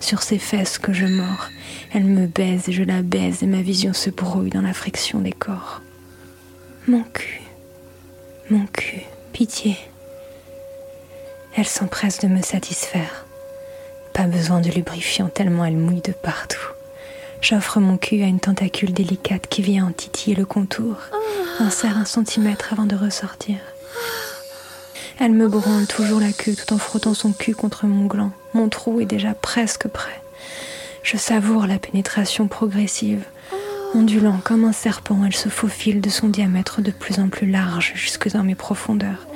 sur 0.00 0.22
ses 0.22 0.38
fesses 0.38 0.78
que 0.78 0.92
je 0.92 1.06
mords. 1.06 1.48
Elle 1.92 2.04
me 2.04 2.26
baise 2.26 2.68
et 2.68 2.72
je 2.72 2.82
la 2.82 3.02
baise 3.02 3.42
et 3.42 3.46
ma 3.46 3.62
vision 3.62 3.92
se 3.92 4.10
brouille 4.10 4.50
dans 4.50 4.62
la 4.62 4.72
friction 4.72 5.20
des 5.20 5.32
corps. 5.32 5.82
Mon 6.88 7.02
cul, 7.02 7.42
mon 8.50 8.66
cul, 8.66 9.02
pitié. 9.32 9.76
Elle 11.56 11.66
s'empresse 11.66 12.18
de 12.20 12.28
me 12.28 12.42
satisfaire. 12.42 13.26
Pas 14.14 14.24
besoin 14.24 14.60
de 14.60 14.70
lubrifiant 14.70 15.28
tellement 15.28 15.64
elle 15.64 15.76
mouille 15.76 16.00
de 16.00 16.12
partout. 16.12 16.58
J'offre 17.40 17.80
mon 17.80 17.98
cul 17.98 18.22
à 18.22 18.26
une 18.26 18.40
tentacule 18.40 18.92
délicate 18.92 19.46
qui 19.48 19.62
vient 19.62 19.86
en 19.86 19.92
titiller 19.92 20.36
le 20.36 20.46
contour, 20.46 20.96
insère 21.58 21.98
un 21.98 22.04
centimètre 22.04 22.72
avant 22.72 22.86
de 22.86 22.96
ressortir. 22.96 23.56
Elle 25.18 25.32
me 25.32 25.48
branle 25.48 25.86
toujours 25.86 26.20
la 26.20 26.32
queue 26.32 26.54
tout 26.54 26.72
en 26.72 26.78
frottant 26.78 27.14
son 27.14 27.32
cul 27.32 27.54
contre 27.54 27.86
mon 27.86 28.06
gland. 28.06 28.32
Mon 28.54 28.68
trou 28.68 29.00
est 29.00 29.06
déjà 29.06 29.34
presque 29.34 29.88
prêt. 29.88 30.22
Je 31.02 31.16
savoure 31.16 31.66
la 31.66 31.78
pénétration 31.78 32.48
progressive. 32.48 33.24
Ondulant 33.94 34.40
comme 34.42 34.64
un 34.64 34.72
serpent, 34.72 35.20
elle 35.26 35.36
se 35.36 35.48
faufile 35.48 36.00
de 36.00 36.08
son 36.08 36.28
diamètre 36.28 36.80
de 36.80 36.90
plus 36.90 37.18
en 37.18 37.28
plus 37.28 37.50
large 37.50 37.92
jusque 37.94 38.30
dans 38.30 38.42
mes 38.42 38.54
profondeurs, 38.54 39.26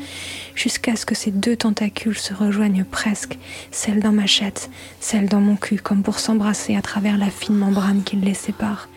jusqu'à 0.55 0.97
ce 0.97 1.05
que 1.05 1.15
ces 1.15 1.31
deux 1.31 1.57
tentacules 1.57 2.17
se 2.17 2.33
rejoignent 2.33 2.85
presque, 2.85 3.37
celle 3.71 4.01
dans 4.01 4.13
ma 4.13 4.27
chatte, 4.27 4.71
celle 4.99 5.29
dans 5.29 5.41
mon 5.41 5.57
cul, 5.57 5.79
comme 5.79 6.03
pour 6.03 6.19
s'embrasser 6.19 6.75
à 6.75 6.83
travers 6.83 7.19
la 7.19 7.29
fine 7.29 7.57
membrane 7.57 8.03
qui 8.03 8.17
les 8.17 8.33
sépare. 8.33 8.89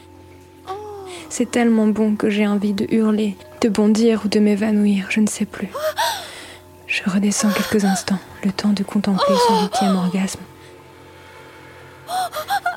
C'est 1.29 1.51
tellement 1.51 1.87
bon 1.87 2.15
que 2.15 2.29
j'ai 2.29 2.47
envie 2.47 2.73
de 2.73 2.87
hurler, 2.89 3.35
de 3.61 3.69
bondir 3.69 4.21
ou 4.25 4.27
de 4.29 4.39
m'évanouir, 4.39 5.07
je 5.09 5.19
ne 5.19 5.27
sais 5.27 5.45
plus. 5.45 5.67
Je 7.05 7.09
redescends 7.09 7.51
quelques 7.51 7.85
instants, 7.85 8.19
le 8.43 8.51
temps 8.51 8.73
de 8.73 8.83
contempler 8.83 9.35
son 9.47 9.61
huitième 9.61 9.95
orgasme. 9.95 10.41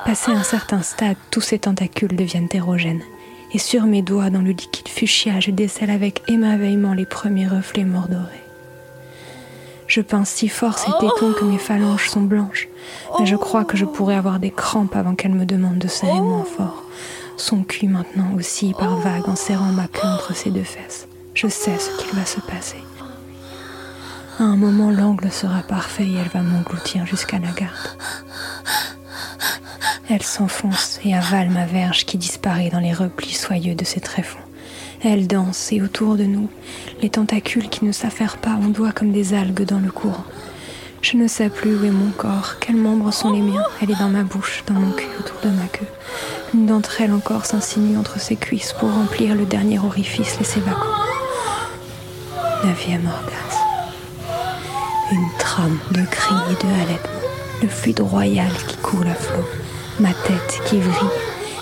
Passé 0.05 0.31
un 0.31 0.43
certain 0.43 0.81
stade, 0.81 1.17
tous 1.29 1.41
ces 1.41 1.59
tentacules 1.59 2.15
deviennent 2.15 2.47
érogènes. 2.53 3.01
Et 3.51 3.57
sur 3.57 3.83
mes 3.83 4.01
doigts, 4.01 4.29
dans 4.29 4.41
le 4.41 4.51
liquide 4.51 4.87
fuchsia, 4.87 5.39
je 5.39 5.51
décèle 5.51 5.89
avec 5.89 6.21
émerveillement 6.29 6.93
les 6.93 7.05
premiers 7.05 7.47
reflets 7.47 7.83
mordorés. 7.83 8.43
Je 9.87 9.99
pince 10.01 10.29
si 10.29 10.47
fort 10.47 10.77
ces 10.77 10.91
tétons 10.99 11.33
que 11.33 11.45
mes 11.45 11.57
phalanges 11.57 12.09
sont 12.09 12.21
blanches, 12.21 12.69
mais 13.19 13.25
je 13.25 13.35
crois 13.35 13.65
que 13.65 13.75
je 13.75 13.85
pourrais 13.85 14.15
avoir 14.15 14.39
des 14.39 14.51
crampes 14.51 14.95
avant 14.95 15.15
qu'elle 15.15 15.33
me 15.33 15.45
demande 15.45 15.77
de 15.77 15.87
serrer 15.87 16.21
moins 16.21 16.45
fort. 16.45 16.83
Son 17.35 17.63
cul 17.63 17.87
maintenant 17.87 18.33
aussi 18.37 18.73
par 18.73 18.97
vague 18.97 19.27
en 19.27 19.35
serrant 19.35 19.73
ma 19.73 19.87
queue 19.87 20.07
entre 20.07 20.33
ses 20.33 20.49
deux 20.49 20.63
fesses. 20.63 21.07
Je 21.33 21.47
sais 21.47 21.77
ce 21.77 21.89
qu'il 21.97 22.17
va 22.17 22.25
se 22.25 22.39
passer. 22.39 22.77
À 24.39 24.43
un 24.43 24.55
moment, 24.55 24.89
l'angle 24.89 25.31
sera 25.31 25.61
parfait 25.61 26.07
et 26.07 26.15
elle 26.15 26.29
va 26.29 26.41
m'engloutir 26.41 27.05
jusqu'à 27.05 27.37
la 27.37 27.51
garde. 27.51 27.97
Elle 30.09 30.23
s'enfonce 30.23 30.99
et 31.05 31.15
avale 31.15 31.49
ma 31.49 31.65
verge 31.65 32.05
qui 32.05 32.17
disparaît 32.17 32.69
dans 32.69 32.79
les 32.79 32.93
replis 32.93 33.33
soyeux 33.33 33.75
de 33.75 33.85
ses 33.85 34.01
tréfonds. 34.01 34.39
Elle 35.03 35.27
danse 35.27 35.71
et 35.71 35.81
autour 35.81 36.15
de 36.15 36.23
nous, 36.23 36.49
les 37.01 37.09
tentacules 37.09 37.69
qui 37.69 37.85
ne 37.85 37.91
s'affairent 37.91 38.37
pas 38.37 38.55
ondoient 38.55 38.91
comme 38.91 39.11
des 39.11 39.33
algues 39.33 39.65
dans 39.65 39.79
le 39.79 39.91
courant. 39.91 40.25
Je 41.01 41.17
ne 41.17 41.27
sais 41.27 41.49
plus 41.49 41.75
où 41.75 41.85
est 41.85 41.91
mon 41.91 42.11
corps, 42.11 42.55
quels 42.59 42.77
membres 42.77 43.11
sont 43.11 43.31
les 43.31 43.41
miens. 43.41 43.65
Elle 43.81 43.91
est 43.91 43.99
dans 43.99 44.09
ma 44.09 44.23
bouche, 44.23 44.63
dans 44.65 44.73
mon 44.73 44.91
cul, 44.91 45.09
autour 45.19 45.37
de 45.43 45.49
ma 45.49 45.65
queue. 45.65 45.87
Une 46.53 46.65
d'entre 46.65 47.01
elles 47.01 47.11
encore 47.11 47.45
s'insinue 47.45 47.97
entre 47.97 48.19
ses 48.19 48.37
cuisses 48.37 48.73
pour 48.79 48.91
remplir 48.91 49.35
le 49.35 49.45
dernier 49.45 49.79
orifice 49.79 50.39
laissé 50.39 50.59
vacant. 50.61 50.79
Neuvième 52.63 53.05
orgasme. 53.05 53.62
Une 55.13 55.29
trame 55.37 55.77
de 55.91 56.03
cris 56.09 56.33
et 56.49 56.65
de 56.65 56.73
halètements. 56.73 57.29
Le 57.61 57.67
fluide 57.67 57.99
royal 57.99 58.51
qui 58.67 58.77
coule 58.77 59.05
à 59.07 59.13
flot. 59.13 59.45
Ma 59.99 60.11
tête 60.11 60.59
qui 60.65 60.79
vrille. 60.79 61.09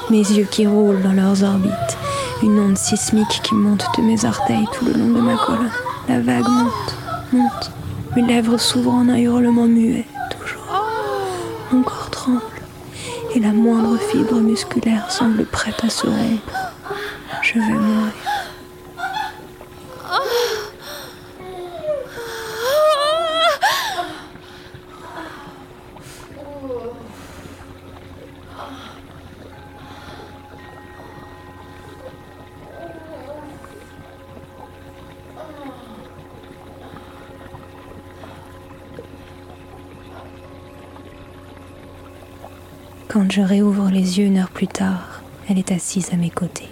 Mes 0.10 0.20
yeux 0.20 0.48
qui 0.50 0.65
roulent 0.65 1.01
dans 1.01 1.12
leurs 1.12 1.43
orbites. 1.43 1.98
Une 2.41 2.58
onde 2.58 2.77
sismique 2.77 3.41
qui 3.43 3.53
monte 3.53 3.86
de 3.98 4.03
mes 4.03 4.24
orteils 4.24 4.65
tout 4.74 4.86
le 4.86 4.93
long 4.93 5.10
de 5.10 5.20
ma 5.20 5.36
colonne. 5.36 5.70
La 6.08 6.22
vague 6.22 6.48
monte, 6.48 6.96
monte. 7.34 7.72
Mes 8.15 8.22
lèvres 8.22 8.58
s'ouvrent 8.58 8.93
en 8.93 9.10
un 9.10 9.17
hurlement 9.17 9.67
muet, 9.67 10.05
toujours. 10.29 10.86
Mon 11.74 11.84
corps 11.84 12.10
tremble 12.10 12.41
et 13.36 13.39
la 13.41 13.51
moindre 13.51 13.98
fibre 13.98 14.39
musculaire 14.39 15.12
semble 15.12 15.46
prête 15.46 15.84
à 15.84 15.89
se 15.89 16.08
rompre. 16.08 16.74
Je 17.41 17.55
vais 17.55 17.74
mourir. 17.74 18.30
Quand 43.21 43.31
je 43.31 43.41
réouvre 43.41 43.91
les 43.91 44.17
yeux 44.17 44.25
une 44.25 44.39
heure 44.39 44.49
plus 44.49 44.67
tard, 44.67 45.21
elle 45.47 45.60
est 45.60 45.71
assise 45.71 46.12
à 46.12 46.15
mes 46.15 46.31
côtés. 46.31 46.69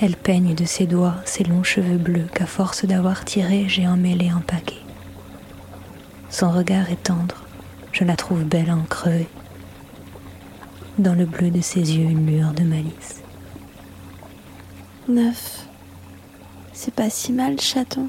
Elle 0.00 0.16
peigne 0.16 0.54
de 0.54 0.64
ses 0.64 0.86
doigts 0.86 1.16
ses 1.26 1.44
longs 1.44 1.62
cheveux 1.62 1.98
bleus 1.98 2.24
qu'à 2.32 2.46
force 2.46 2.86
d'avoir 2.86 3.26
tirés, 3.26 3.66
j'ai 3.68 3.86
emmêlé 3.86 4.30
un 4.30 4.40
paquet. 4.40 4.80
Son 6.30 6.50
regard 6.50 6.90
est 6.90 7.02
tendre, 7.02 7.44
je 7.92 8.04
la 8.04 8.16
trouve 8.16 8.44
belle 8.44 8.70
en 8.70 8.84
crever. 8.84 9.28
Dans 10.96 11.14
le 11.14 11.26
bleu 11.26 11.50
de 11.50 11.60
ses 11.60 11.98
yeux, 11.98 12.08
une 12.08 12.26
lueur 12.26 12.54
de 12.54 12.62
malice. 12.62 13.20
Neuf. 15.08 15.66
C'est 16.72 16.94
pas 16.94 17.10
si 17.10 17.34
mal, 17.34 17.60
chaton. 17.60 18.08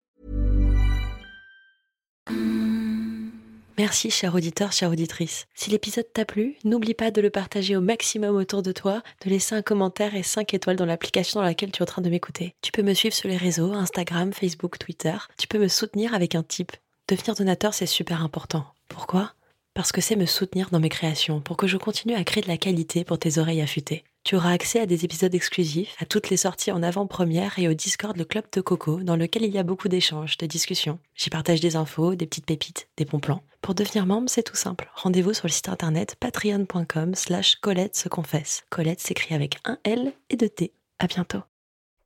Merci, 3.77 4.11
cher 4.11 4.35
auditeur, 4.35 4.71
chère 4.71 4.91
auditrice. 4.91 5.47
Si 5.55 5.71
l'épisode 5.71 6.05
t'a 6.13 6.23
plu, 6.23 6.55
n'oublie 6.65 6.93
pas 6.93 7.09
de 7.09 7.19
le 7.19 7.31
partager 7.31 7.75
au 7.75 7.81
maximum 7.81 8.35
autour 8.35 8.61
de 8.61 8.71
toi, 8.71 9.01
de 9.25 9.29
laisser 9.29 9.55
un 9.55 9.63
commentaire 9.63 10.13
et 10.13 10.21
5 10.21 10.53
étoiles 10.53 10.75
dans 10.75 10.85
l'application 10.85 11.39
dans 11.39 11.45
laquelle 11.45 11.71
tu 11.71 11.79
es 11.79 11.81
en 11.81 11.87
train 11.87 12.03
de 12.03 12.09
m'écouter. 12.09 12.53
Tu 12.61 12.71
peux 12.71 12.83
me 12.83 12.93
suivre 12.93 13.15
sur 13.15 13.27
les 13.27 13.37
réseaux, 13.37 13.73
Instagram, 13.73 14.33
Facebook, 14.33 14.77
Twitter. 14.77 15.15
Tu 15.37 15.47
peux 15.47 15.57
me 15.57 15.67
soutenir 15.67 16.13
avec 16.13 16.35
un 16.35 16.43
tip. 16.43 16.73
Devenir 17.07 17.33
donateur, 17.33 17.73
c'est 17.73 17.87
super 17.87 18.23
important. 18.23 18.65
Pourquoi? 18.87 19.33
Parce 19.73 19.91
que 19.91 20.01
c'est 20.01 20.15
me 20.15 20.27
soutenir 20.27 20.69
dans 20.69 20.79
mes 20.79 20.89
créations, 20.89 21.41
pour 21.41 21.57
que 21.57 21.65
je 21.65 21.77
continue 21.77 22.13
à 22.13 22.23
créer 22.23 22.43
de 22.43 22.49
la 22.49 22.57
qualité 22.57 23.03
pour 23.03 23.17
tes 23.17 23.39
oreilles 23.39 23.61
affûtées. 23.61 24.03
Tu 24.23 24.35
auras 24.35 24.51
accès 24.51 24.79
à 24.79 24.85
des 24.85 25.03
épisodes 25.03 25.33
exclusifs, 25.33 25.95
à 25.99 26.05
toutes 26.05 26.29
les 26.29 26.37
sorties 26.37 26.71
en 26.71 26.83
avant-première 26.83 27.57
et 27.57 27.67
au 27.67 27.73
Discord 27.73 28.15
le 28.15 28.25
Club 28.25 28.45
de 28.53 28.61
Coco, 28.61 29.01
dans 29.01 29.15
lequel 29.15 29.43
il 29.43 29.51
y 29.51 29.57
a 29.57 29.63
beaucoup 29.63 29.87
d'échanges, 29.87 30.37
de 30.37 30.45
discussions. 30.45 30.99
J'y 31.15 31.29
partage 31.29 31.59
des 31.59 31.75
infos, 31.75 32.15
des 32.15 32.27
petites 32.27 32.45
pépites, 32.45 32.87
des 32.97 33.05
bons 33.05 33.19
plans. 33.19 33.41
Pour 33.61 33.75
devenir 33.75 34.05
membre, 34.05 34.29
c'est 34.29 34.43
tout 34.43 34.55
simple. 34.55 34.89
Rendez-vous 34.95 35.33
sur 35.33 35.47
le 35.47 35.51
site 35.51 35.69
internet 35.69 36.15
patreon.com 36.19 37.15
slash 37.15 37.55
Colette 37.55 37.95
se 37.95 38.09
confesse. 38.09 38.63
Colette 38.69 38.99
s'écrit 38.99 39.33
avec 39.33 39.57
un 39.65 39.79
L 39.83 40.13
et 40.29 40.37
deux 40.37 40.49
T. 40.49 40.73
À 40.99 41.07
bientôt. 41.07 41.41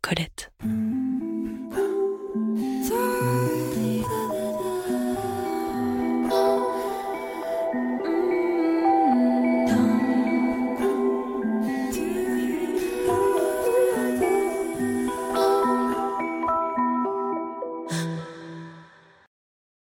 Colette. 0.01 0.51
Mm. 0.63 1.85